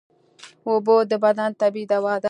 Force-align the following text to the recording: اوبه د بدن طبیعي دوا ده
اوبه 0.67 0.95
د 1.11 1.13
بدن 1.23 1.49
طبیعي 1.61 1.87
دوا 1.91 2.13
ده 2.17 2.19